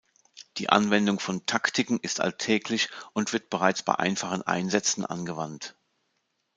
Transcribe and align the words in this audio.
Die 0.57 0.67
Anwendung 0.71 1.19
von 1.19 1.45
Taktiken 1.45 1.99
ist 1.99 2.21
alltäglich 2.21 2.89
und 3.13 3.33
wird 3.33 3.51
bereits 3.51 3.83
bei 3.83 3.93
einfachen 3.99 4.41
Einsätzen 4.41 5.05
angewandt. 5.05 5.75